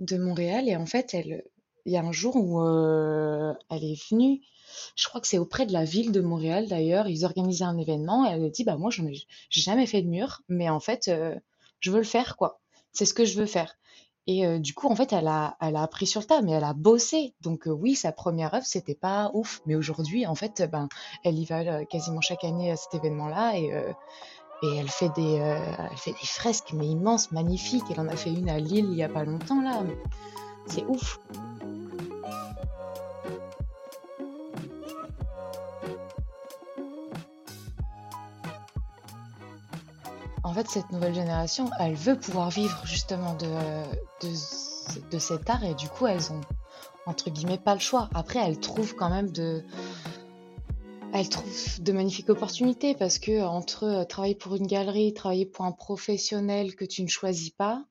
de 0.01 0.17
Montréal 0.17 0.69
et 0.69 0.77
en 0.77 0.87
fait, 0.87 1.15
elle, 1.15 1.45
il 1.87 1.93
y 1.93 1.97
a 1.97 2.03
un 2.03 2.13
jour 2.13 2.37
où 2.37 2.61
euh, 2.63 3.55
elle 3.71 3.85
est 3.85 4.11
venue, 4.11 4.41
je 4.97 5.09
crois 5.09 5.21
que 5.21 5.27
c'est 5.27 5.39
auprès 5.39 5.67
de 5.67 5.73
la 5.73 5.85
ville 5.85 6.13
de 6.13 6.21
Montréal 6.21 6.69
d'ailleurs, 6.69 7.09
ils 7.09 7.25
organisaient 7.25 7.65
un 7.65 7.79
événement 7.79 8.27
et 8.27 8.35
elle 8.35 8.45
a 8.45 8.51
dit 8.51 8.65
bah 8.65 8.77
moi 8.77 8.91
j'en 8.91 9.07
ai 9.07 9.19
jamais 9.51 9.87
fait 9.87 10.03
de 10.03 10.09
mur, 10.09 10.43
mais 10.49 10.69
en 10.69 10.81
fait 10.81 11.09
euh, 11.09 11.35
je 11.81 11.91
veux 11.91 11.99
le 11.99 12.05
faire 12.05 12.37
quoi. 12.37 12.61
C'est 12.93 13.07
ce 13.07 13.15
que 13.15 13.25
je 13.25 13.39
veux 13.39 13.47
faire. 13.47 13.77
Et 14.27 14.47
euh, 14.47 14.59
du 14.59 14.75
coup 14.75 14.89
en 14.89 14.95
fait 14.95 15.13
elle 15.13 15.29
a 15.29 15.57
elle 15.61 15.77
a 15.77 15.83
appris 15.83 16.07
sur 16.07 16.21
le 16.21 16.27
tas, 16.27 16.43
mais 16.43 16.53
elle 16.53 16.65
a 16.65 16.75
bossé. 16.75 17.35
Donc 17.41 17.65
oui 17.67 17.95
sa 17.95 18.13
première 18.13 18.55
œuvre 18.55 18.67
c'était 18.67 18.95
pas 18.95 19.31
ouf, 19.35 19.61
mais 19.67 19.75
aujourd'hui 19.75 20.27
en 20.27 20.35
fait 20.35 20.69
ben 20.71 20.89
elle 21.25 21.39
y 21.39 21.45
va 21.45 21.85
quasiment 21.85 22.21
chaque 22.21 22.45
année 22.45 22.71
à 22.71 22.77
cet 22.77 22.95
événement 22.95 23.29
là 23.29 23.57
et 23.57 23.71
et 24.63 24.77
elle 24.77 24.91
fait 24.91 25.09
des, 25.11 25.39
euh, 25.41 25.59
elle 25.91 25.97
fait 25.97 26.13
des 26.13 26.27
fresques, 26.27 26.73
mais 26.75 26.87
immenses, 26.87 27.33
magnifiques. 27.33 27.85
Elle 27.91 28.01
en 28.01 28.09
a 28.09 28.17
fait 28.17 28.33
une 28.33 28.49
à 28.49 28.59
Lille 28.59 28.89
il 28.91 28.97
y 28.97 29.03
a 29.03 29.09
pas 29.09 29.25
longtemps, 29.25 29.63
là. 29.63 29.83
C'est 30.67 30.85
ouf. 30.87 31.19
En 40.43 40.53
fait, 40.53 40.67
cette 40.69 40.91
nouvelle 40.91 41.15
génération, 41.15 41.71
elle 41.79 41.95
veut 41.95 42.19
pouvoir 42.19 42.51
vivre 42.51 42.81
justement 42.85 43.35
de, 43.35 43.47
de, 44.27 44.35
de 45.11 45.19
cet 45.19 45.49
art 45.49 45.63
et 45.65 45.75
du 45.75 45.89
coup, 45.89 46.07
elles 46.07 46.33
ont, 46.33 46.41
entre 47.07 47.31
guillemets, 47.31 47.59
pas 47.59 47.75
le 47.75 47.81
choix. 47.81 48.09
Après, 48.15 48.41
elles 48.41 48.59
trouvent 48.59 48.95
quand 48.97 49.11
même 49.11 49.31
de, 49.31 49.65
elle 51.13 51.29
trouve 51.29 51.83
de 51.83 51.93
magnifiques 51.93 52.31
opportunités 52.31 52.95
parce 52.95 53.19
que 53.19 53.43
entre 53.43 53.85
euh, 53.85 54.05
travailler 54.05 54.35
pour 54.35 54.55
une 54.55 54.67
galerie, 54.67 55.13
travailler 55.13 55.47
pour 55.47 55.65
un 55.65 55.73
professionnel 55.73 56.75
que 56.77 56.85
tu 56.85 57.03
ne 57.03 57.09
choisis 57.09 57.51
pas, 57.51 57.85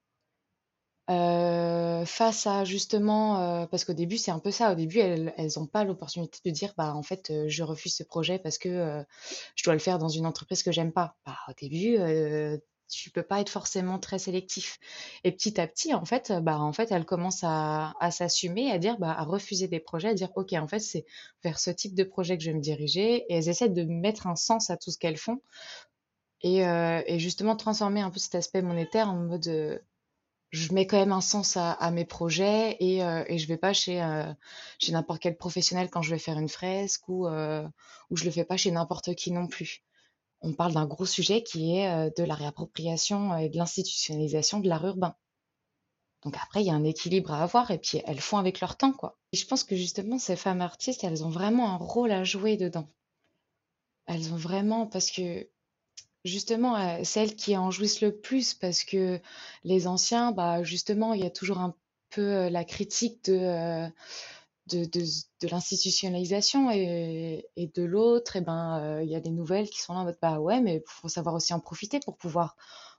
euh, 1.10 2.06
face 2.06 2.46
à 2.48 2.66
justement, 2.66 3.40
euh, 3.40 3.66
parce 3.66 3.84
qu'au 3.84 3.94
début 3.94 4.18
c'est 4.18 4.32
un 4.32 4.40
peu 4.40 4.52
ça, 4.52 4.72
au 4.72 4.76
début 4.76 5.00
elles 5.00 5.52
n'ont 5.58 5.66
pas 5.66 5.84
l'opportunité 5.84 6.40
de 6.46 6.52
dire 6.52 6.74
bah 6.78 6.94
en 6.96 7.04
fait 7.04 7.32
je 7.48 7.64
refuse 7.64 7.96
ce 7.96 8.04
projet 8.04 8.40
parce 8.40 8.58
que 8.58 9.04
je 9.56 9.64
dois 9.64 9.74
le 9.74 9.80
faire 9.80 9.98
dans 9.98 10.10
une 10.10 10.26
entreprise 10.26 10.64
que 10.64 10.72
j'aime 10.72 10.94
pas. 10.94 11.16
Bah, 11.26 11.38
au 11.48 11.54
début 11.60 11.98
tu 12.90 13.12
peux 13.12 13.24
pas 13.24 13.42
être 13.42 13.50
forcément 13.50 14.00
très 14.00 14.20
sélectif. 14.20 14.80
Et 15.24 15.32
petit 15.32 15.60
à 15.62 15.68
petit, 15.68 15.94
en 15.94 16.06
fait, 16.06 16.32
bah, 16.42 16.60
en 16.60 16.74
fait, 16.74 16.92
elle 16.92 17.06
commence 17.06 17.42
à, 17.44 17.94
s'assumer, 18.12 18.72
à 18.72 18.78
dire, 18.78 18.98
bah, 18.98 19.12
à 19.18 19.24
refuser 19.24 19.68
des 19.68 19.80
projets, 19.80 20.10
à 20.10 20.14
dire, 20.14 20.30
OK, 20.36 20.54
en 20.54 20.68
fait, 20.68 20.80
c'est 20.80 21.06
vers 21.44 21.60
ce 21.60 21.70
type 21.72 21.96
de 21.96 22.04
projet 22.04 22.38
que 22.38 22.44
je 22.44 22.52
vais 22.52 22.58
me 22.58 22.62
diriger. 22.62 23.26
Et 23.30 23.36
elles 23.36 23.50
essaient 23.50 23.70
de 23.70 23.84
mettre 23.84 24.28
un 24.28 24.36
sens 24.36 24.70
à 24.70 24.78
tout 24.78 24.92
ce 24.92 24.98
qu'elles 24.98 25.18
font. 25.18 25.42
Et, 26.42 26.66
euh, 26.66 27.02
et, 27.06 27.20
justement, 27.20 27.56
transformer 27.56 28.02
un 28.02 28.10
peu 28.10 28.20
cet 28.20 28.36
aspect 28.36 28.62
monétaire 28.62 29.10
en 29.10 29.16
mode, 29.16 29.48
euh, 29.48 29.80
je 30.52 30.74
mets 30.74 30.88
quand 30.88 30.98
même 30.98 31.12
un 31.12 31.22
sens 31.22 31.58
à, 31.58 31.92
mes 31.92 32.06
projets 32.06 32.76
et, 32.80 33.04
euh, 33.04 33.24
et 33.28 33.38
je 33.38 33.48
vais 33.48 33.58
pas 33.58 33.74
chez, 33.74 34.02
euh, 34.02 34.34
chez 34.80 34.92
n'importe 34.92 35.22
quel 35.22 35.38
professionnel 35.38 35.90
quand 35.90 36.02
je 36.02 36.12
vais 36.12 36.20
faire 36.20 36.40
une 36.40 36.50
fresque 36.50 37.08
ou, 37.08 37.28
euh, 37.28 37.68
ou 38.10 38.18
je 38.18 38.26
le 38.26 38.32
fais 38.32 38.46
pas 38.46 38.58
chez 38.58 38.72
n'importe 38.72 39.14
qui 39.16 39.32
non 39.32 39.48
plus 39.48 39.84
on 40.42 40.54
parle 40.54 40.74
d'un 40.74 40.86
gros 40.86 41.06
sujet 41.06 41.44
qui 41.44 41.76
est 41.76 42.18
de 42.18 42.24
la 42.24 42.36
réappropriation 42.36 43.36
et 43.38 43.50
de 43.50 43.58
l'institutionnalisation 43.58 44.60
de 44.60 44.70
l'art 44.70 44.86
urbain. 44.86 45.16
Donc 46.24 46.36
après, 46.42 46.62
il 46.62 46.68
y 46.68 46.70
a 46.70 46.74
un 46.74 46.84
équilibre 46.84 47.32
à 47.32 47.44
avoir 47.44 47.72
et 47.72 47.78
puis 47.78 48.02
elles 48.06 48.20
font 48.20 48.38
avec 48.38 48.60
leur 48.60 48.76
temps, 48.76 48.92
quoi. 48.92 49.18
Et 49.32 49.38
je 49.38 49.46
pense 49.46 49.64
que 49.64 49.76
justement, 49.76 50.20
ces 50.20 50.36
femmes 50.36 50.62
artistes, 50.62 51.04
elles 51.04 51.24
ont 51.24 51.30
vraiment 51.30 51.70
un 51.72 51.78
rôle 51.78 52.12
à 52.12 52.24
jouer 52.24 52.58
dedans. 52.58 52.88
Elles 54.06 54.34
ont 54.34 54.38
vraiment, 54.38 54.86
parce 54.86 55.12
que 55.12 55.48
justement, 56.26 57.04
celles 57.06 57.36
qui 57.36 57.56
en 57.56 57.72
jouissent 57.72 58.02
le 58.02 58.20
plus, 58.20 58.54
parce 58.54 58.84
que 58.84 59.22
les 59.64 59.88
anciens, 59.88 60.32
bah 60.32 60.64
justement, 60.64 61.14
il 61.14 61.22
y 61.22 61.26
a 61.26 61.30
toujours 61.30 61.60
un 61.60 61.76
peu 62.10 62.50
la 62.50 62.66
critique 62.66 63.24
de 63.26 63.88
de, 64.70 64.86
de, 64.86 65.48
l'institutionnalisation 65.48 66.72
et, 66.72 67.46
et, 67.56 67.68
de 67.68 67.84
l'autre, 67.84 68.36
et 68.36 68.40
eh 68.40 68.42
ben 68.42 68.80
euh, 68.80 69.04
il 69.04 69.10
y 69.10 69.16
a 69.16 69.20
des 69.20 69.32
nouvelles 69.32 69.70
qui 69.70 69.82
sont 69.82 69.94
là 69.94 70.00
en 70.00 70.04
mode 70.06 70.18
bah 70.22 70.40
ouais, 70.40 70.62
mais 70.62 70.76
il 70.76 70.84
faut 70.86 71.10
savoir 71.10 71.36
aussi 71.36 71.54
en 71.54 71.60
profiter 71.60 72.00
pour 72.00 72.18
pouvoir 72.18 72.56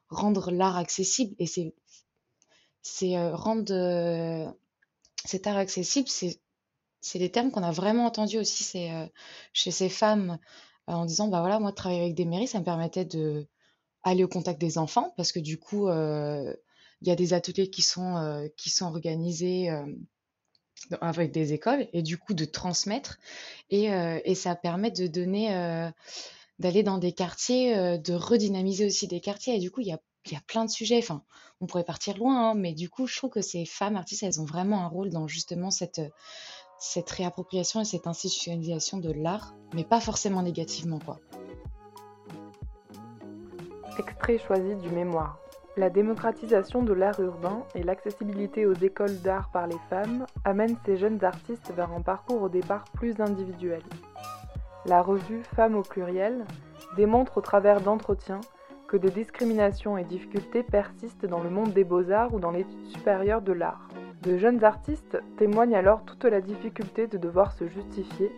rendre 0.08 0.50
l'art 0.50 0.76
accessible. 0.76 1.34
Et 1.38 1.46
c'est 1.46 3.16
euh, 3.16 3.34
rendre 3.34 3.72
euh, 3.72 4.50
cet 5.24 5.46
art 5.46 5.56
accessible, 5.56 6.08
c'est 6.08 7.18
des 7.18 7.30
termes 7.30 7.50
qu'on 7.50 7.62
a 7.62 7.72
vraiment 7.72 8.06
entendus 8.06 8.38
aussi 8.38 8.64
chez 9.52 9.70
ces 9.70 9.88
femmes 9.88 10.38
en 10.86 11.04
disant 11.04 11.28
bah 11.28 11.40
voilà 11.40 11.60
moi 11.60 11.72
travailler 11.72 12.02
avec 12.02 12.14
des 12.14 12.24
mairies 12.24 12.48
ça 12.48 12.58
me 12.58 12.64
permettait 12.64 13.04
de 13.04 13.46
aller 14.02 14.24
au 14.24 14.28
contact 14.28 14.60
des 14.60 14.76
enfants 14.76 15.12
parce 15.16 15.30
que 15.32 15.38
du 15.38 15.58
coup 15.58 15.88
il 15.88 17.08
y 17.08 17.10
a 17.10 17.16
des 17.16 17.32
ateliers 17.32 17.70
qui 17.70 17.82
sont 17.82 18.50
qui 18.56 18.70
sont 18.70 18.86
organisés 18.86 19.70
avec 21.00 21.32
des 21.32 21.52
écoles 21.52 21.88
et 21.92 22.02
du 22.02 22.18
coup 22.18 22.34
de 22.34 22.44
transmettre 22.44 23.18
et, 23.70 23.92
euh, 23.92 24.18
et 24.24 24.34
ça 24.34 24.54
permet 24.54 24.90
de 24.90 25.06
donner 25.06 25.54
euh, 25.54 25.90
d'aller 26.58 26.82
dans 26.82 26.98
des 26.98 27.12
quartiers, 27.12 27.76
euh, 27.76 27.98
de 27.98 28.14
redynamiser 28.14 28.86
aussi 28.86 29.06
des 29.06 29.20
quartiers 29.20 29.56
et 29.56 29.58
du 29.58 29.70
coup 29.70 29.80
il 29.80 29.88
y 29.88 29.92
a 29.92 29.98
y 30.30 30.36
a 30.36 30.40
plein 30.46 30.64
de 30.64 30.70
sujets. 30.70 30.98
Enfin, 30.98 31.22
on 31.60 31.66
pourrait 31.66 31.84
partir 31.84 32.16
loin, 32.18 32.50
hein, 32.50 32.54
mais 32.54 32.72
du 32.72 32.88
coup, 32.88 33.06
je 33.06 33.16
trouve 33.16 33.30
que 33.30 33.40
ces 33.40 33.64
femmes 33.64 33.96
artistes, 33.96 34.22
elles 34.22 34.40
ont 34.40 34.44
vraiment 34.44 34.84
un 34.84 34.88
rôle 34.88 35.10
dans 35.10 35.26
justement 35.26 35.70
cette, 35.70 36.02
cette 36.78 37.10
réappropriation 37.10 37.80
et 37.80 37.84
cette 37.84 38.06
institutionnalisation 38.06 38.98
de 38.98 39.10
l'art, 39.10 39.54
mais 39.74 39.84
pas 39.84 40.00
forcément 40.00 40.42
négativement, 40.42 40.98
quoi. 40.98 41.20
Extrait 43.98 44.38
choisi 44.38 44.76
du 44.76 44.88
mémoire. 44.88 45.38
La 45.80 45.88
démocratisation 45.88 46.82
de 46.82 46.92
l'art 46.92 47.18
urbain 47.20 47.62
et 47.74 47.82
l'accessibilité 47.82 48.66
aux 48.66 48.74
écoles 48.74 49.18
d'art 49.22 49.48
par 49.50 49.66
les 49.66 49.78
femmes 49.88 50.26
amènent 50.44 50.76
ces 50.84 50.98
jeunes 50.98 51.24
artistes 51.24 51.72
vers 51.74 51.90
un 51.92 52.02
parcours 52.02 52.42
au 52.42 52.50
départ 52.50 52.84
plus 52.92 53.18
individuel. 53.18 53.80
La 54.84 55.00
revue 55.00 55.42
Femmes 55.56 55.76
au 55.76 55.80
pluriel 55.80 56.44
démontre 56.98 57.38
au 57.38 57.40
travers 57.40 57.80
d'entretiens 57.80 58.42
que 58.88 58.98
des 58.98 59.08
discriminations 59.08 59.96
et 59.96 60.04
difficultés 60.04 60.62
persistent 60.62 61.24
dans 61.24 61.40
le 61.40 61.48
monde 61.48 61.72
des 61.72 61.84
beaux-arts 61.84 62.34
ou 62.34 62.40
dans 62.40 62.50
l'étude 62.50 62.84
supérieure 62.84 63.40
de 63.40 63.52
l'art. 63.52 63.88
De 64.20 64.36
jeunes 64.36 64.62
artistes 64.62 65.18
témoignent 65.38 65.76
alors 65.76 66.04
toute 66.04 66.26
la 66.26 66.42
difficulté 66.42 67.06
de 67.06 67.16
devoir 67.16 67.52
se 67.52 67.66
justifier 67.66 68.30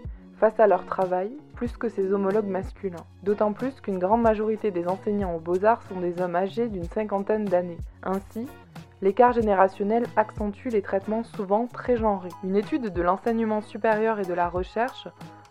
face 0.42 0.58
à 0.58 0.66
leur 0.66 0.84
travail 0.86 1.30
plus 1.54 1.76
que 1.76 1.88
ses 1.88 2.12
homologues 2.12 2.48
masculins. 2.48 3.06
D'autant 3.22 3.52
plus 3.52 3.80
qu'une 3.80 4.00
grande 4.00 4.22
majorité 4.22 4.72
des 4.72 4.88
enseignants 4.88 5.36
aux 5.36 5.38
beaux-arts 5.38 5.84
sont 5.84 6.00
des 6.00 6.20
hommes 6.20 6.34
âgés 6.34 6.66
d'une 6.66 6.82
cinquantaine 6.82 7.44
d'années. 7.44 7.78
Ainsi, 8.02 8.48
l'écart 9.02 9.34
générationnel 9.34 10.04
accentue 10.16 10.66
les 10.70 10.82
traitements 10.82 11.22
souvent 11.22 11.68
très 11.68 11.96
genrés. 11.96 12.32
Une 12.42 12.56
étude 12.56 12.92
de 12.92 13.02
l'enseignement 13.02 13.60
supérieur 13.60 14.18
et 14.18 14.24
de 14.24 14.34
la 14.34 14.48
recherche 14.48 15.06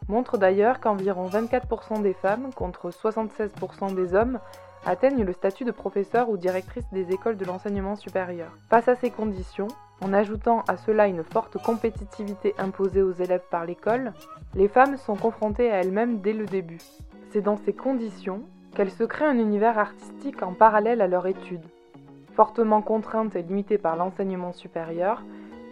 montre 0.09 0.37
d'ailleurs 0.37 0.81
qu'environ 0.81 1.29
24% 1.29 2.01
des 2.01 2.13
femmes 2.13 2.49
contre 2.53 2.89
76% 2.89 3.95
des 3.95 4.13
hommes 4.13 4.39
atteignent 4.85 5.23
le 5.23 5.31
statut 5.31 5.63
de 5.63 5.71
professeur 5.71 6.29
ou 6.29 6.35
directrice 6.35 6.89
des 6.91 7.13
écoles 7.13 7.37
de 7.37 7.45
l'enseignement 7.45 7.95
supérieur. 7.95 8.49
Face 8.69 8.89
à 8.89 8.97
ces 8.97 9.09
conditions, 9.09 9.69
en 10.01 10.13
ajoutant 10.13 10.63
à 10.67 10.77
cela 10.77 11.07
une 11.07 11.23
forte 11.23 11.61
compétitivité 11.61 12.53
imposée 12.57 13.01
aux 13.01 13.13
élèves 13.13 13.45
par 13.49 13.65
l'école, 13.65 14.13
les 14.55 14.67
femmes 14.67 14.97
sont 14.97 15.15
confrontées 15.15 15.71
à 15.71 15.77
elles-mêmes 15.77 16.19
dès 16.19 16.33
le 16.33 16.45
début. 16.45 16.81
C'est 17.29 17.41
dans 17.41 17.57
ces 17.57 17.73
conditions 17.73 18.41
qu'elles 18.75 18.91
se 18.91 19.03
créent 19.03 19.25
un 19.25 19.39
univers 19.39 19.77
artistique 19.77 20.43
en 20.43 20.53
parallèle 20.53 21.01
à 21.01 21.07
leur 21.07 21.27
étude. 21.27 21.65
Fortement 22.35 22.81
contraintes 22.81 23.35
et 23.35 23.41
limitées 23.41 23.77
par 23.77 23.95
l'enseignement 23.95 24.53
supérieur, 24.53 25.23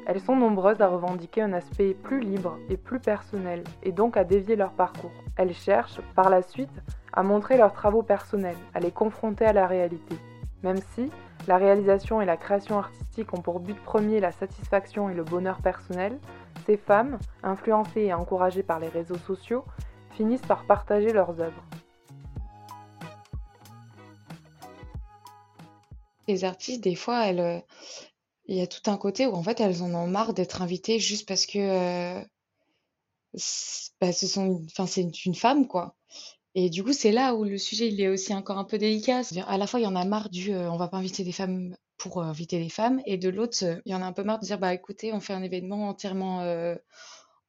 elles 0.05 0.19
sont 0.19 0.35
nombreuses 0.35 0.81
à 0.81 0.87
revendiquer 0.87 1.41
un 1.41 1.53
aspect 1.53 1.93
plus 1.93 2.19
libre 2.19 2.57
et 2.69 2.77
plus 2.77 2.99
personnel, 2.99 3.63
et 3.83 3.91
donc 3.91 4.17
à 4.17 4.23
dévier 4.23 4.55
leur 4.55 4.71
parcours. 4.71 5.11
Elles 5.37 5.53
cherchent, 5.53 6.01
par 6.15 6.29
la 6.29 6.41
suite, 6.41 6.81
à 7.13 7.23
montrer 7.23 7.57
leurs 7.57 7.73
travaux 7.73 8.01
personnels, 8.01 8.57
à 8.73 8.79
les 8.79 8.91
confronter 8.91 9.45
à 9.45 9.53
la 9.53 9.67
réalité. 9.67 10.15
Même 10.63 10.81
si 10.95 11.09
la 11.47 11.57
réalisation 11.57 12.21
et 12.21 12.25
la 12.25 12.37
création 12.37 12.79
artistique 12.79 13.33
ont 13.33 13.41
pour 13.41 13.59
but 13.59 13.81
premier 13.83 14.19
la 14.19 14.31
satisfaction 14.31 15.09
et 15.09 15.13
le 15.13 15.23
bonheur 15.23 15.61
personnel, 15.61 16.19
ces 16.65 16.77
femmes, 16.77 17.17
influencées 17.43 18.01
et 18.01 18.13
encouragées 18.13 18.63
par 18.63 18.79
les 18.79 18.89
réseaux 18.89 19.17
sociaux, 19.17 19.63
finissent 20.11 20.41
par 20.41 20.65
partager 20.65 21.13
leurs 21.13 21.39
œuvres. 21.39 21.63
Les 26.27 26.43
artistes, 26.43 26.83
des 26.83 26.95
fois, 26.95 27.25
elles, 27.25 27.39
euh, 27.39 27.59
il 28.49 28.57
y 28.57 28.61
a 28.61 28.67
tout 28.67 28.89
un 28.89 28.97
côté 28.97 29.27
où 29.27 29.33
en 29.33 29.43
fait 29.43 29.59
elles 29.61 29.83
en 29.83 29.93
ont 29.93 30.07
marre 30.07 30.33
d'être 30.33 30.61
invitées 30.61 30.99
juste 30.99 31.27
parce 31.27 31.45
que 31.45 31.59
euh, 31.59 32.23
bah, 34.01 34.11
ce 34.11 34.27
sont, 34.27 34.61
enfin 34.65 34.87
c'est 34.87 35.25
une 35.25 35.35
femme 35.35 35.67
quoi. 35.67 35.95
Et 36.55 36.69
du 36.69 36.83
coup, 36.83 36.93
c'est 36.93 37.11
là 37.11 37.35
où 37.35 37.43
le 37.43 37.57
sujet, 37.57 37.87
il 37.87 38.01
est 38.01 38.07
aussi 38.07 38.33
encore 38.33 38.57
un 38.57 38.63
peu 38.63 38.77
délicat. 38.77 39.21
À 39.47 39.57
la 39.57 39.67
fois, 39.67 39.79
il 39.79 39.83
y 39.83 39.87
en 39.87 39.95
a 39.95 40.05
marre 40.05 40.29
du 40.29 40.51
euh, 40.51 40.71
on 40.71 40.77
va 40.77 40.87
pas 40.87 40.97
inviter 40.97 41.23
des 41.23 41.31
femmes 41.31 41.75
pour 41.97 42.19
euh, 42.21 42.23
inviter 42.25 42.59
des 42.59 42.69
femmes, 42.69 43.01
et 43.05 43.17
de 43.17 43.29
l'autre, 43.29 43.57
euh, 43.63 43.75
il 43.85 43.91
y 43.91 43.95
en 43.95 44.01
a 44.01 44.05
un 44.05 44.13
peu 44.13 44.23
marre 44.23 44.39
de 44.39 44.45
dire 44.45 44.57
bah 44.59 44.73
écoutez, 44.73 45.13
on 45.13 45.19
fait 45.19 45.33
un 45.33 45.43
événement 45.43 45.89
entièrement, 45.89 46.43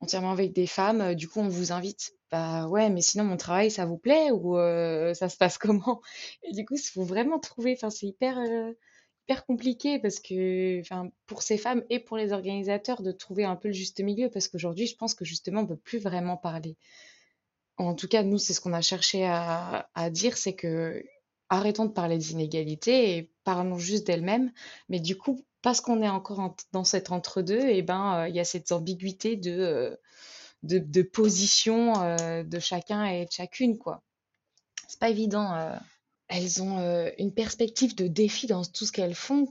entièrement 0.00 0.32
avec 0.32 0.52
des 0.52 0.66
femmes, 0.66 1.14
du 1.14 1.28
coup, 1.28 1.40
on 1.40 1.48
vous 1.48 1.72
invite. 1.72 2.12
Bah 2.30 2.68
ouais, 2.68 2.90
mais 2.90 3.00
sinon, 3.00 3.24
mon 3.24 3.36
travail, 3.36 3.70
ça 3.70 3.86
vous 3.86 3.98
plaît 3.98 4.30
ou 4.32 4.56
ça 5.14 5.28
se 5.28 5.36
passe 5.36 5.58
comment? 5.58 6.00
Et 6.42 6.52
du 6.52 6.64
coup, 6.64 6.74
il 6.74 6.80
faut 6.80 7.04
vraiment 7.04 7.38
trouver, 7.38 7.74
enfin, 7.76 7.90
c'est 7.90 8.06
hyper, 8.06 8.38
hyper 9.24 9.46
compliqué 9.46 9.98
parce 9.98 10.20
que, 10.20 10.80
enfin, 10.80 11.10
pour 11.26 11.42
ces 11.42 11.58
femmes 11.58 11.84
et 11.90 12.00
pour 12.00 12.16
les 12.16 12.32
organisateurs, 12.32 13.02
de 13.02 13.12
trouver 13.12 13.44
un 13.44 13.56
peu 13.56 13.68
le 13.68 13.74
juste 13.74 14.00
milieu 14.00 14.28
parce 14.30 14.48
qu'aujourd'hui, 14.48 14.86
je 14.86 14.96
pense 14.96 15.14
que 15.14 15.24
justement, 15.24 15.62
on 15.62 15.66
peut 15.66 15.76
plus 15.76 15.98
vraiment 15.98 16.36
parler 16.36 16.76
en 17.86 17.94
tout 17.94 18.08
cas, 18.08 18.22
nous, 18.22 18.38
c'est 18.38 18.52
ce 18.52 18.60
qu'on 18.60 18.72
a 18.72 18.82
cherché 18.82 19.26
à, 19.26 20.10
dire, 20.10 20.36
c'est 20.36 20.54
que 20.54 21.02
arrêtons 21.48 21.86
de 21.86 21.92
parler 21.92 22.16
des 22.16 22.32
inégalités 22.32 23.16
et 23.16 23.32
parlons 23.44 23.78
juste 23.78 24.06
d'elles-mêmes. 24.06 24.52
Mais 24.88 25.00
du 25.00 25.16
coup, 25.16 25.44
parce 25.62 25.80
qu'on 25.80 26.02
est 26.02 26.08
encore 26.08 26.56
dans 26.72 26.84
cet 26.84 27.10
entre-deux, 27.10 27.60
et 27.60 27.78
eh 27.78 27.82
ben, 27.82 28.20
euh, 28.20 28.28
il 28.28 28.34
y 28.34 28.40
a 28.40 28.44
cette 28.44 28.72
ambiguïté 28.72 29.36
de, 29.36 29.96
euh, 30.72 31.04
position 31.12 32.00
euh, 32.02 32.42
de 32.42 32.58
chacun 32.58 33.04
et 33.06 33.24
de 33.26 33.30
chacune, 33.30 33.78
quoi. 33.78 34.02
C'est 34.88 35.00
pas 35.00 35.10
évident. 35.10 35.78
elles 36.28 36.62
ont 36.62 37.10
une 37.16 37.32
perspective 37.32 37.94
de 37.94 38.08
défi 38.08 38.48
dans 38.48 38.64
tout 38.64 38.86
ce 38.86 38.92
qu'elles 38.92 39.14
font 39.14 39.46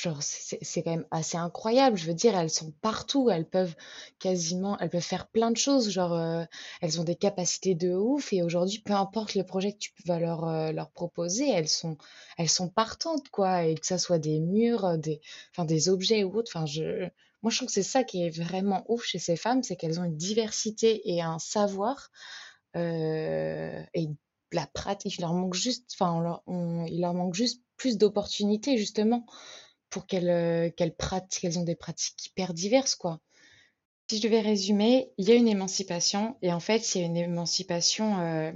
Genre, 0.00 0.22
c'est 0.22 0.82
quand 0.82 0.90
même 0.90 1.06
assez 1.10 1.36
incroyable. 1.36 1.98
Je 1.98 2.06
veux 2.06 2.14
dire, 2.14 2.36
elles 2.36 2.50
sont 2.50 2.72
partout. 2.80 3.28
Elles 3.28 3.48
peuvent 3.48 3.76
quasiment, 4.18 4.78
elles 4.78 4.88
peuvent 4.88 5.02
faire 5.02 5.28
plein 5.28 5.50
de 5.50 5.56
choses. 5.56 5.90
Genre, 5.90 6.14
euh, 6.14 6.44
elles 6.80 7.00
ont 7.00 7.04
des 7.04 7.16
capacités 7.16 7.74
de 7.74 7.94
ouf. 7.94 8.32
Et 8.32 8.42
aujourd'hui, 8.42 8.78
peu 8.78 8.94
importe 8.94 9.34
le 9.34 9.44
projet 9.44 9.72
que 9.72 9.78
tu 9.78 9.92
vas 10.06 10.18
leur, 10.18 10.48
euh, 10.48 10.72
leur 10.72 10.90
proposer, 10.90 11.50
elles 11.50 11.68
sont, 11.68 11.98
elles 12.38 12.48
sont 12.48 12.68
partantes, 12.68 13.28
quoi. 13.28 13.64
Et 13.64 13.74
que 13.74 13.86
ça 13.86 13.98
soit 13.98 14.18
des 14.18 14.40
murs, 14.40 14.96
des, 14.96 15.20
enfin, 15.52 15.66
des 15.66 15.88
objets 15.90 16.24
ou 16.24 16.34
autre. 16.34 16.50
Enfin, 16.54 16.64
je, 16.66 17.08
moi, 17.42 17.50
je 17.50 17.56
trouve 17.56 17.68
que 17.68 17.74
c'est 17.74 17.82
ça 17.82 18.02
qui 18.02 18.24
est 18.24 18.30
vraiment 18.30 18.84
ouf 18.88 19.04
chez 19.04 19.18
ces 19.18 19.36
femmes, 19.36 19.62
c'est 19.62 19.76
qu'elles 19.76 20.00
ont 20.00 20.04
une 20.04 20.16
diversité 20.16 21.10
et 21.10 21.20
un 21.22 21.38
savoir, 21.38 22.10
euh, 22.76 23.82
et 23.94 24.08
la 24.52 24.66
pratique. 24.66 25.18
Il 25.18 25.22
leur 25.22 25.34
manque 25.34 25.54
juste, 25.54 25.90
enfin, 25.94 26.40
il 26.88 27.00
leur 27.00 27.14
manque 27.14 27.34
juste 27.34 27.62
plus 27.76 27.98
d'opportunités, 27.98 28.76
justement 28.76 29.26
pour 29.90 30.06
qu'elles 30.06 30.30
euh, 30.30 30.70
qu'elles 30.70 30.94
pratiquent, 30.94 31.42
qu'elles 31.42 31.58
ont 31.58 31.64
des 31.64 31.74
pratiques 31.74 32.26
hyper 32.26 32.54
diverses, 32.54 32.94
quoi. 32.94 33.20
Si 34.08 34.16
je 34.18 34.22
devais 34.22 34.40
résumer, 34.40 35.12
il 35.18 35.28
y 35.28 35.32
a 35.32 35.34
une 35.34 35.48
émancipation, 35.48 36.36
et 36.42 36.52
en 36.52 36.60
fait, 36.60 36.94
il 36.94 37.00
y 37.00 37.04
a 37.04 37.06
une 37.06 37.16
émancipation 37.16 38.18
euh, 38.20 38.52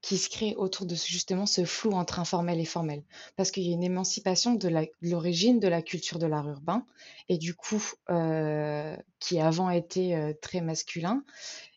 qui 0.00 0.16
se 0.16 0.30
crée 0.30 0.54
autour 0.56 0.86
de 0.86 0.94
justement 0.94 1.44
ce 1.44 1.64
flou 1.64 1.92
entre 1.92 2.20
informel 2.20 2.60
et 2.60 2.64
formel. 2.64 3.02
Parce 3.36 3.50
qu'il 3.50 3.64
y 3.64 3.70
a 3.70 3.74
une 3.74 3.82
émancipation 3.82 4.54
de 4.54 4.70
l'origine 5.02 5.60
de 5.60 5.68
la 5.68 5.82
culture 5.82 6.18
de 6.18 6.26
l'art 6.26 6.48
urbain, 6.48 6.86
et 7.28 7.36
du 7.36 7.54
coup, 7.54 7.82
euh, 8.10 8.96
qui 9.18 9.40
avant 9.40 9.68
était 9.70 10.38
très 10.40 10.62
masculin. 10.62 11.24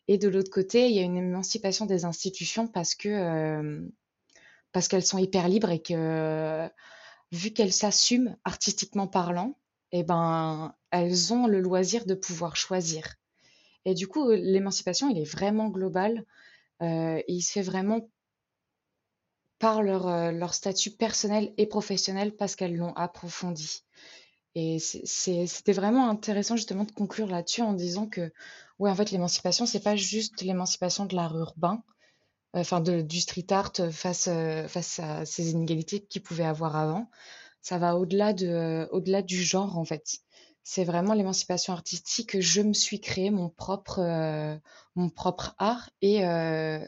Et 0.08 0.16
de 0.16 0.28
l'autre 0.28 0.50
côté, 0.50 0.88
il 0.88 0.94
y 0.94 0.98
a 0.98 1.02
une 1.02 1.16
émancipation 1.16 1.84
des 1.86 2.04
institutions 2.04 2.66
parce 2.66 2.94
que 2.94 3.90
parce 4.72 4.88
qu'elles 4.88 5.04
sont 5.04 5.18
hyper 5.18 5.48
libres 5.48 5.70
et 5.70 5.82
que 5.82 6.68
vu 7.32 7.52
qu'elles 7.52 7.72
s'assument 7.72 8.36
artistiquement 8.44 9.08
parlant, 9.08 9.58
eh 9.90 10.04
ben, 10.04 10.74
elles 10.90 11.32
ont 11.32 11.46
le 11.46 11.60
loisir 11.60 12.04
de 12.04 12.14
pouvoir 12.14 12.56
choisir. 12.56 13.16
Et 13.84 13.94
du 13.94 14.06
coup, 14.06 14.30
l'émancipation, 14.30 15.08
il 15.08 15.18
est 15.18 15.30
vraiment 15.30 15.68
global. 15.68 16.24
Euh, 16.82 17.20
il 17.28 17.42
se 17.42 17.52
fait 17.52 17.62
vraiment 17.62 18.08
par 19.58 19.82
leur, 19.82 20.08
euh, 20.08 20.32
leur 20.32 20.54
statut 20.54 20.90
personnel 20.90 21.52
et 21.56 21.66
professionnel 21.66 22.36
parce 22.36 22.56
qu'elles 22.56 22.76
l'ont 22.76 22.94
approfondi. 22.94 23.82
Et 24.54 24.78
c'était 24.78 25.72
vraiment 25.72 26.10
intéressant 26.10 26.56
justement 26.56 26.84
de 26.84 26.92
conclure 26.92 27.26
là-dessus 27.26 27.62
en 27.62 27.72
disant 27.72 28.06
que, 28.06 28.32
ouais, 28.78 28.90
en 28.90 28.94
fait, 28.94 29.10
l'émancipation, 29.10 29.64
c'est 29.64 29.82
pas 29.82 29.96
juste 29.96 30.42
l'émancipation 30.42 31.06
de 31.06 31.16
l'art 31.16 31.36
urbain, 31.38 31.82
enfin 32.54 32.80
du 32.80 33.20
street 33.20 33.46
art 33.50 33.72
face, 33.90 34.28
euh, 34.28 34.68
face 34.68 35.00
à 35.00 35.24
ces 35.24 35.50
inégalités 35.50 36.00
qu'il 36.00 36.22
pouvait 36.22 36.44
avoir 36.44 36.76
avant. 36.76 37.08
Ça 37.60 37.78
va 37.78 37.96
au-delà 37.96 38.32
de, 38.32 38.88
au-delà 38.90 39.22
du 39.22 39.42
genre 39.42 39.78
en 39.78 39.84
fait. 39.84 40.18
C'est 40.64 40.84
vraiment 40.84 41.14
l'émancipation 41.14 41.72
artistique. 41.72 42.40
Je 42.40 42.60
me 42.60 42.72
suis 42.72 43.00
créé 43.00 43.30
mon 43.30 43.48
propre, 43.48 44.00
euh, 44.00 44.56
mon 44.94 45.08
propre 45.08 45.54
art 45.58 45.90
et, 46.02 46.26
euh, 46.26 46.84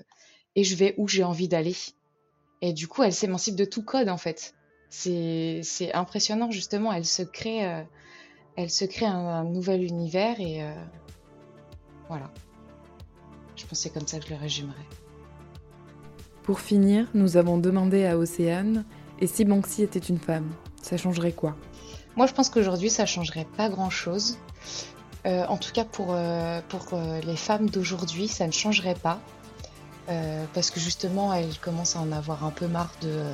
et 0.55 0.65
je 0.65 0.77
vais 0.77 0.95
où 0.97 1.09
j'ai 1.09 1.25
envie 1.25 1.49
d'aller. 1.49 1.77
Et 2.61 2.73
du 2.73 2.87
coup, 2.87 3.03
elle 3.03 3.13
s'émancipe 3.13 3.57
de 3.57 3.65
tout 3.65 3.83
code 3.83 4.09
en 4.09 4.17
fait. 4.17 4.55
C'est, 4.91 5.61
c'est 5.63 5.93
impressionnant 5.93 6.51
justement. 6.51 6.93
Elle 6.93 7.05
se 7.05 7.23
crée, 7.23 7.85
elle 8.57 8.71
se 8.71 8.85
crée 8.85 9.07
un, 9.07 9.45
nouvel 9.45 9.83
univers 9.83 10.41
et 10.41 10.65
voilà. 12.09 12.33
Je 13.57 13.67
pensais 13.67 13.91
comme 13.91 14.07
ça 14.07 14.19
que 14.19 14.27
je 14.27 14.31
le 14.31 14.37
résumerais. 14.37 14.87
Pour 16.45 16.61
finir, 16.61 17.07
nous 17.15 17.39
avons 17.39 17.57
demandé 17.57 18.05
à 18.05 18.19
Océane 18.19 18.85
et 19.19 19.27
si 19.27 19.47
Banksy 19.47 19.83
était 19.83 19.99
une 19.99 20.19
femme, 20.19 20.51
ça 20.83 20.99
changerait 20.99 21.33
quoi? 21.33 21.57
Moi, 22.17 22.27
je 22.27 22.35
pense 22.35 22.51
qu'aujourd'hui, 22.51 22.91
ça 22.91 23.07
changerait 23.07 23.47
pas 23.57 23.71
grand-chose. 23.71 24.37
Euh, 25.25 25.47
en 25.47 25.57
tout 25.57 25.73
cas, 25.73 25.85
pour, 25.85 26.09
euh, 26.11 26.61
euh, 26.93 27.21
les 27.23 27.37
femmes 27.37 27.71
d'aujourd'hui, 27.71 28.29
ça 28.29 28.47
ne 28.47 28.53
changerait 28.53 28.95
pas. 28.95 29.21
parce 30.53 30.71
que 30.71 30.81
justement, 30.81 31.33
elles 31.33 31.59
commencent 31.61 31.97
à 31.97 32.01
en 32.01 32.13
avoir 32.13 32.45
un 32.45 32.51
peu 32.51 32.67
marre 32.67 32.93
de, 33.01 33.25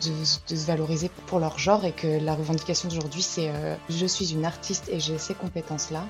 se 0.00 0.66
valoriser 0.66 1.12
pour 1.28 1.38
leur 1.38 1.60
genre 1.60 1.84
et 1.84 1.92
que 1.92 2.08
la 2.08 2.34
revendication 2.34 2.88
d'aujourd'hui 2.88 3.22
c'est 3.22 3.52
je 3.88 4.06
suis 4.06 4.32
une 4.32 4.44
artiste 4.44 4.88
et 4.88 4.98
j'ai 4.98 5.18
ces 5.18 5.34
compétences 5.34 5.90
là 5.92 6.04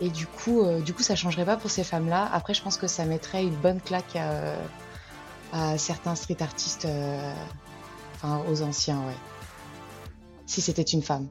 et 0.00 0.08
du 0.08 0.26
coup, 0.26 0.64
du 0.86 0.94
coup, 0.94 1.02
ça 1.02 1.14
changerait 1.14 1.44
pas 1.44 1.56
pour 1.56 1.70
ces 1.70 1.84
femmes-là. 1.84 2.30
Après, 2.32 2.54
je 2.54 2.62
pense 2.62 2.78
que 2.78 2.86
ça 2.86 3.04
mettrait 3.04 3.42
une 3.42 3.56
bonne 3.56 3.82
claque 3.82 4.16
à, 5.52 5.78
certains 5.78 6.14
street 6.14 6.36
artistes, 6.40 6.84
euh, 6.84 7.34
enfin 8.14 8.42
aux 8.50 8.62
anciens, 8.62 8.98
ouais. 9.00 9.16
Si 10.46 10.60
c'était 10.60 10.82
une 10.82 11.02
femme. 11.02 11.28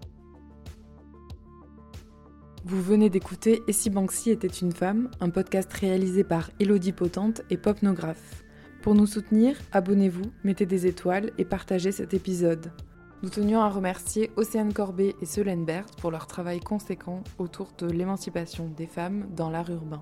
Vous 2.65 2.81
venez 2.81 3.09
d'écouter 3.09 3.61
Et 3.67 3.73
si 3.73 3.89
Banksy 3.89 4.31
était 4.31 4.47
une 4.47 4.71
femme, 4.71 5.09
un 5.21 5.29
podcast 5.29 5.71
réalisé 5.73 6.23
par 6.23 6.51
Elodie 6.59 6.91
Potente 6.91 7.41
et 7.49 7.57
Popnographe. 7.57 8.43
Pour 8.81 8.95
nous 8.95 9.07
soutenir, 9.07 9.57
abonnez-vous, 9.71 10.31
mettez 10.43 10.65
des 10.65 10.85
étoiles 10.85 11.31
et 11.38 11.45
partagez 11.45 11.91
cet 11.91 12.13
épisode. 12.13 12.71
Nous 13.21 13.29
tenions 13.29 13.59
à 13.59 13.69
remercier 13.69 14.31
Océane 14.38 14.71
Corbet 14.71 15.15
et 15.21 15.25
Solène 15.25 15.65
Berthe 15.65 15.99
pour 15.99 16.11
leur 16.11 16.27
travail 16.27 16.61
conséquent 16.61 17.23
autour 17.38 17.69
de 17.77 17.88
l'émancipation 17.88 18.69
des 18.69 18.88
femmes 18.88 19.27
dans 19.35 19.49
l'art 19.49 19.69
urbain. 19.69 20.01